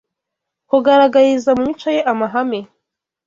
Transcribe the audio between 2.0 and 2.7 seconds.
amahame